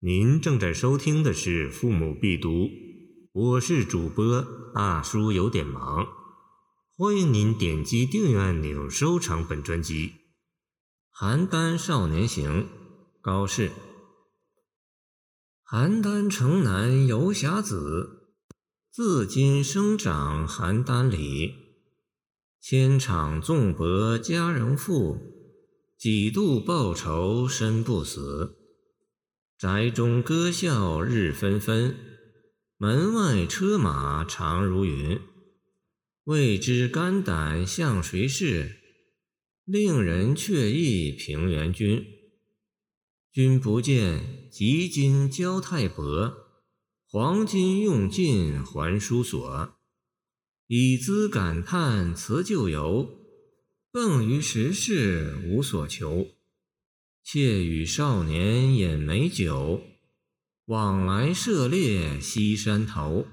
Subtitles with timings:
[0.00, 2.50] 您正在收听的是《父母必读》，
[3.32, 6.06] 我是主播大叔，有点忙。
[6.98, 10.12] 欢迎您点击订阅按钮，收藏本专辑。
[11.18, 12.68] 邯郸少年行，
[13.22, 13.70] 高适。
[15.64, 18.34] 邯郸城南游侠子，
[18.92, 21.54] 自今生长邯郸里。
[22.60, 25.16] 千场纵博佳人赋，
[25.98, 28.55] 几度报仇身不死。
[29.58, 31.96] 宅中歌笑日纷纷，
[32.76, 35.18] 门外车马长如云。
[36.24, 38.76] 未知肝胆向谁试？
[39.64, 42.04] 令人却忆平原君。
[43.32, 46.34] 君不见，及今交太薄，
[47.08, 49.78] 黄金用尽还书所。
[50.66, 53.08] 以资感叹辞旧游，
[53.90, 56.35] 更于时事无所求。
[57.28, 59.82] 妾与少年饮美酒，
[60.66, 63.26] 往来涉猎西山头。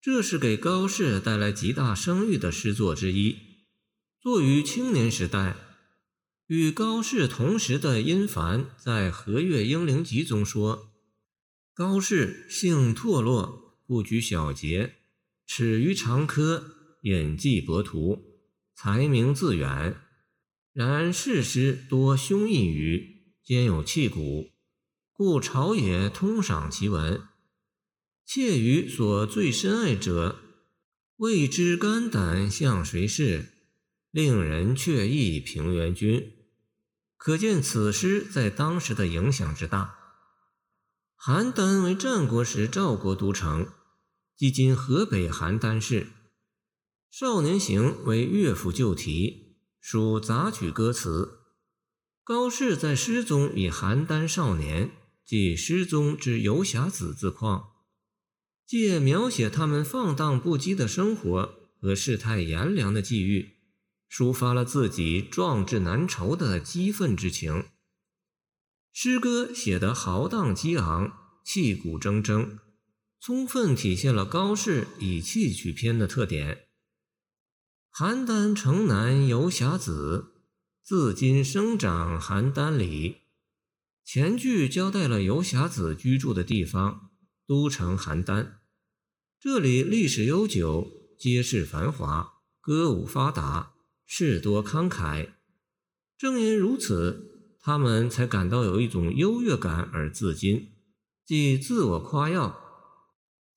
[0.00, 3.36] 这是给高适带来极大声誉的诗作之一，
[4.18, 5.54] 作于青年时代。
[6.46, 10.88] 与高适同时的殷凡在《和岳英灵集》中说
[11.76, 14.94] ：“高适性堕落，不拘小节，
[15.46, 18.40] 耻于长科，演技博图，
[18.74, 20.00] 才名自远。”
[20.72, 24.50] 然世诗多胸臆语，兼有气骨，
[25.12, 27.22] 故朝野通赏其文。
[28.24, 30.38] 窃于所最深爱者，
[31.16, 33.46] 未知肝胆向谁是，
[34.12, 36.34] 令人却忆平原君。
[37.16, 39.96] 可见此诗在当时的影响之大。
[41.18, 43.66] 邯郸为战国时赵国都城，
[44.36, 46.04] 即今河北邯郸市。
[47.10, 49.39] 《少年行》为乐府旧题。
[49.80, 51.38] 属杂曲歌词。
[52.22, 54.92] 高适在诗中以邯郸少年，
[55.24, 57.70] 即诗中之游侠子自况，
[58.66, 63.56] 借描写他们放荡不羁的生活和世态炎凉的际遇，
[64.08, 67.64] 抒发了自己壮志难酬的激愤之情。
[68.92, 71.12] 诗歌写得豪荡激昂，
[71.44, 72.58] 气骨铮铮，
[73.20, 76.66] 充分体现了高适以气取篇的特点。
[77.92, 80.32] 邯郸城南游侠子，
[80.82, 83.16] 自今生长邯郸里。
[84.04, 87.10] 前句交代了游侠子居住的地方——
[87.46, 88.52] 都城邯郸。
[89.40, 90.86] 这里历史悠久，
[91.18, 93.74] 街市繁华，歌舞发达，
[94.06, 95.30] 事多慷慨。
[96.16, 100.68] 正因如此，他们才感到有一种优越感而自矜，
[101.26, 102.69] 即自我夸耀。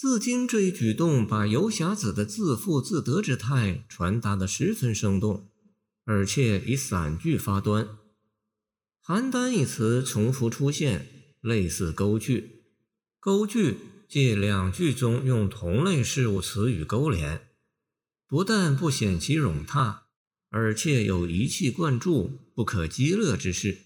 [0.00, 5.50] 自今这一举动，把游侠子的自负自得之态传达得十分生动，
[6.06, 7.86] 而且以散句发端。
[9.04, 11.06] 邯郸一词重复出现，
[11.42, 12.62] 类似勾句。
[13.20, 13.76] 勾句
[14.08, 17.48] 即两句中用同类事物词语勾连，
[18.26, 20.04] 不但不显其冗沓，
[20.48, 23.74] 而且有一气贯注、不可激乐之势。《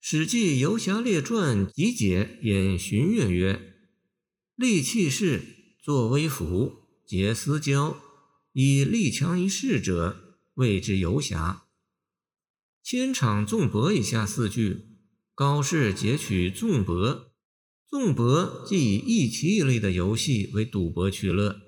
[0.00, 3.76] 史记·游侠列传》集解引荀悦曰。
[4.58, 7.96] 立气势，作威服，结私交，
[8.54, 11.62] 以力强于世者，谓之游侠。
[12.82, 14.98] 千场纵博以下四句，
[15.32, 17.30] 高适截取纵博。
[17.86, 21.60] 纵博即以义棋一类的游戏为赌博取乐，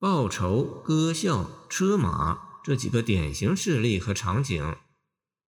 [0.00, 4.76] 报仇、歌笑、车马这几个典型事例和场景，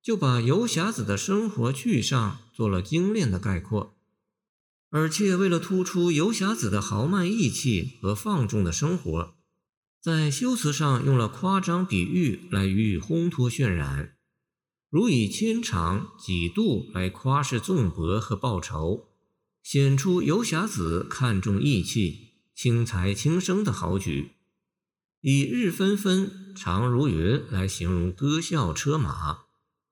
[0.01, 3.94] 就把游侠子的生活趣上做了精炼的概括。
[4.95, 9.35] 而且为了突出游侠子的豪迈义气和放纵的生活，
[10.01, 14.15] 在修辞上用了夸张比喻来予以烘托渲染，
[14.89, 19.09] 如以千场几度来夸饰纵博和报仇，
[19.65, 24.29] 显出游侠子看重义气、轻财轻生的豪举；
[25.21, 29.39] 以日纷纷、长如云来形容歌笑车马，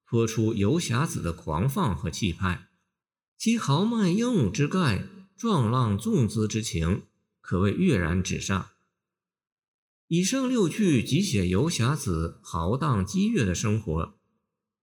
[0.07, 2.69] 托出游侠子的狂放和气派。
[3.43, 7.03] 其豪迈英武之概、壮浪纵姿之情，
[7.41, 8.71] 可谓跃然纸上。
[10.07, 14.15] 以上六句即写游侠子豪荡激越的生活，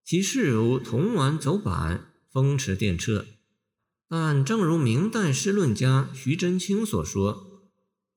[0.04, 3.28] 其事如铜丸走板、风驰电掣。
[4.10, 7.62] 但正如明代诗论家徐祯卿所说：“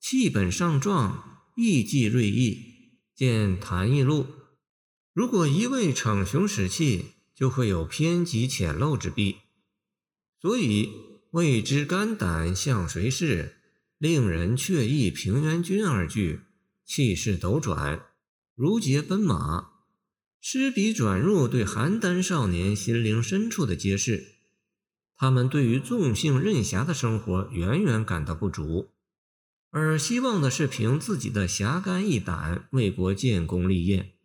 [0.03, 4.23] 气本上壮，意既锐意。”见《谈艺录》。
[5.13, 9.37] 如果一味逞雄使气，就会有偏激浅陋之弊。
[10.43, 10.91] 所以
[11.31, 13.59] “未知肝胆向谁事，
[13.97, 16.41] 令人却忆平原君”二句，
[16.85, 18.07] 气势斗转，
[18.57, 19.69] 如捷奔马，
[20.41, 24.33] 诗笔转入对邯郸少年心灵深处的揭示。
[25.17, 28.91] 他们对于纵性任侠的生活远远感到不足，
[29.71, 34.17] 而希望的是凭自己的侠肝义胆为国建功立业，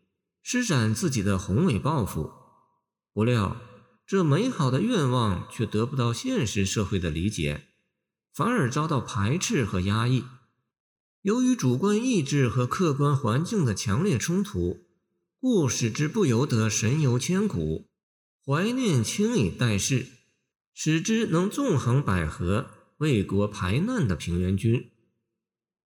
[0.42, 2.32] 施展自己的宏伟抱负。
[3.14, 3.62] 不料，
[4.08, 7.66] 这美好的愿望却得不到现实社会的理解，
[8.34, 10.24] 反而遭到排斥和压抑。
[11.24, 14.86] 由于主观意志和客观环境的强烈冲突，
[15.42, 17.90] 故使之不由得神游千古，
[18.46, 20.08] 怀念轻以待世，
[20.74, 22.68] 使之能纵横捭阖，
[23.00, 24.90] 为国排难的平原君。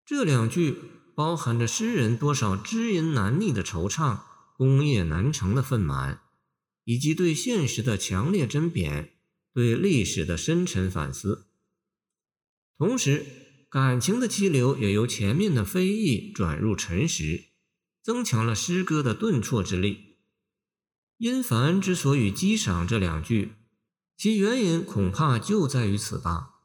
[0.04, 0.76] 这两句
[1.14, 4.18] 包含着诗人多少知音难觅的惆怅，
[4.58, 6.18] 功业难成的愤懑。
[6.90, 9.12] 以及对现实的强烈甄别，
[9.54, 11.46] 对历史的深沉反思。
[12.76, 13.24] 同时，
[13.70, 17.44] 感情的激流也由前面的非议转入沉实，
[18.02, 20.16] 增强了诗歌的顿挫之力。
[21.18, 23.52] 殷凡之所以激赏这两句，
[24.16, 26.56] 其原因恐怕就在于此吧。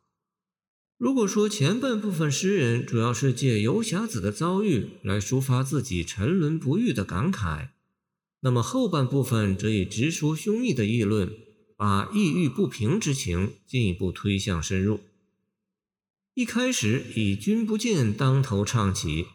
[0.97, 7.74] 如果说前半部分诗人主要是借游侠子的遭遇来抒发自己沉沦不遇的感慨。
[8.45, 11.35] 那么后半部分则以直抒胸臆的议论，
[11.75, 14.99] 把抑郁不平之情进一步推向深入。
[16.35, 19.25] 一开始以“君不见”当头唱起，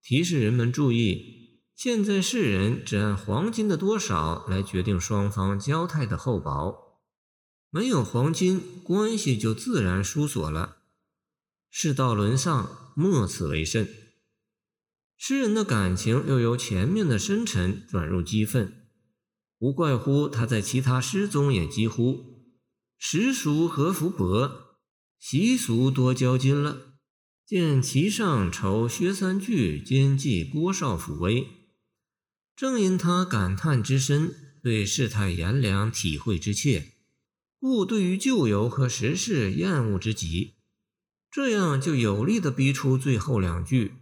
[0.00, 7.00] 提示人们注意：现在世人只按黄金的多少来决定双方交态的厚薄，
[7.70, 10.76] 没有黄金，关系就自然疏锁了。
[11.70, 14.07] 事到沦丧，莫此为甚。
[15.20, 18.86] 诗人的感情又由前面的深沉转入激愤，
[19.58, 22.54] 无怪乎他在其他诗中也几乎
[22.96, 24.78] “时俗何福薄，
[25.18, 26.94] 习俗多交金了。
[27.44, 31.48] 见其上愁薛三句，兼记郭少府威。”
[32.54, 34.32] 正因他感叹之深，
[34.62, 36.92] 对世态炎凉体会之切，
[37.58, 40.54] 故对于旧游和时事厌恶之极，
[41.28, 43.94] 这样就有力地逼出最后两句。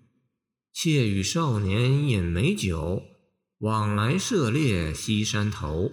[0.79, 3.03] 妾与少年饮美酒，
[3.61, 5.93] 往来涉猎西山头。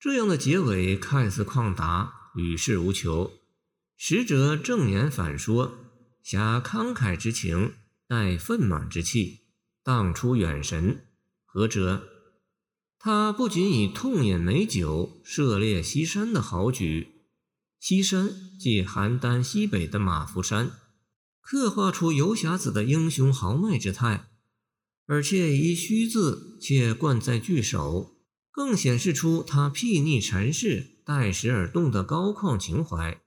[0.00, 3.34] 这样的结尾看似旷达，与世无求，
[3.98, 5.74] 实则正言反说，
[6.22, 7.74] 挟慷慨之情，
[8.08, 9.40] 带愤满之气，
[9.84, 11.04] 荡出远神。
[11.44, 12.02] 何者？
[12.98, 17.26] 他不仅以痛饮美酒，涉猎西山的豪举，
[17.78, 20.70] 西山即邯郸西北的马伏山。
[21.48, 24.30] 刻画出游侠子的英雄豪迈之态，
[25.06, 28.16] 而且以虚字且冠在句首，
[28.50, 33.20] 更显示出他睥睨尘世、待时而动的高旷情怀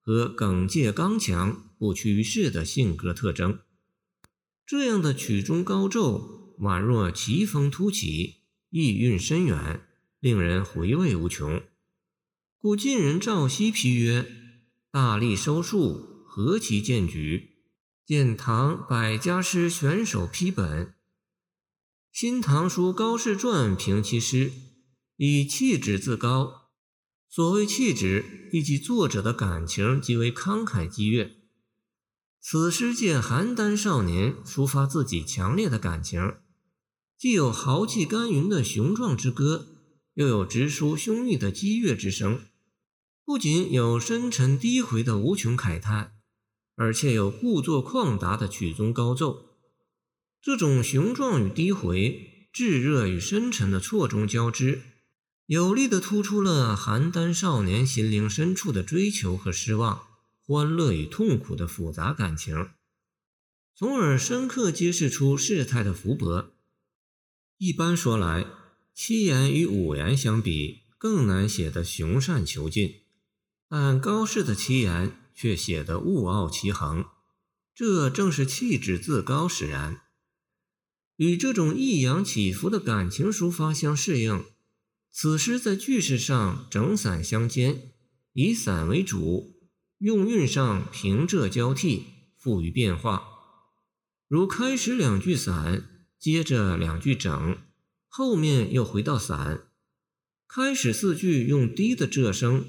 [0.00, 3.58] 和耿介刚强、不屈于世的性格特征。
[4.64, 8.36] 这样的曲中高骤，宛若奇峰突起，
[8.70, 9.80] 意蕴深远，
[10.20, 11.60] 令人回味无穷。
[12.56, 14.24] 故晋人赵熙批曰
[14.92, 17.50] ：“大力收束，何其见举！”
[18.06, 20.88] 见唐百家诗选手批本，
[22.12, 24.52] 《新唐书高士传》评其诗，
[25.16, 26.68] 以气质自高。
[27.30, 31.34] 所谓气质，亦即作者的感情极为慷慨激越。
[32.42, 36.34] 此诗借邯郸少年抒发自己强烈的感情，
[37.16, 39.66] 既有豪气干云的雄壮之歌，
[40.12, 42.42] 又有直抒胸臆的激越之声，
[43.24, 46.13] 不仅有深沉低回的无穷慨叹。
[46.76, 49.46] 而且有故作旷达的曲终高奏，
[50.42, 54.82] 这种雄壮与低回、炙热与深沉的错综交织，
[55.46, 60.02] 有力地突出了邯郸少年心灵深处的追求和失望、
[60.44, 62.70] 欢乐与痛苦的复杂感情，
[63.76, 66.52] 从而深刻揭示出事态的福薄。
[67.58, 68.46] 一般说来，
[68.92, 73.02] 七言与五言相比，更难写得雄善遒劲，
[73.68, 75.20] 但高适的七言。
[75.34, 77.04] 却写得物傲其恒，
[77.74, 80.02] 这正是气质自高使然。
[81.16, 84.44] 与这种抑扬起伏的感情抒发相适应，
[85.12, 87.92] 此诗在句式上整散相间，
[88.32, 89.54] 以散为主，
[89.98, 92.04] 用韵上平仄交替，
[92.36, 93.28] 富于变化。
[94.26, 97.58] 如开始两句散，接着两句整，
[98.08, 99.68] 后面又回到散。
[100.48, 102.66] 开始四句用低的仄声。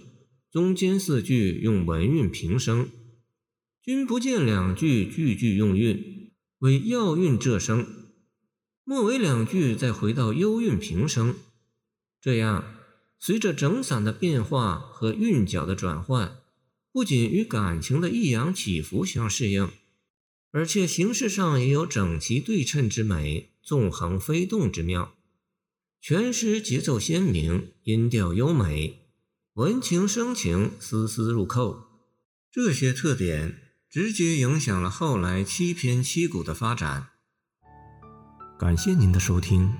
[0.55, 2.89] 中间四句用文韵平声，
[3.83, 7.85] 君不见两句句句用韵，为要韵仄声。
[8.85, 11.35] 末尾两句再回到幽韵平声，
[12.21, 12.73] 这样
[13.19, 16.37] 随着整散的变化和韵脚的转换，
[16.93, 19.69] 不仅与感情的抑扬起伏相适应，
[20.51, 25.15] 而且形式上也有整齐对称之美，纵横飞动之妙。
[25.99, 29.01] 全诗节奏鲜明，音调优美。
[29.55, 31.77] 文情生情，丝丝入扣。
[32.51, 33.55] 这些特点
[33.89, 37.07] 直接影响了后来七篇七股的发展。
[38.59, 39.73] 感谢您的收听，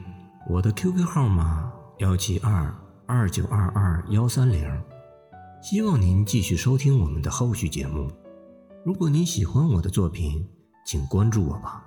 [0.49, 2.73] 我的 QQ 号码幺七二
[3.05, 4.65] 二九二二幺三零，
[5.61, 8.09] 希望您继续收听我们的后续节目。
[8.85, 10.47] 如果您喜欢我的作品，
[10.87, 11.85] 请关注我吧。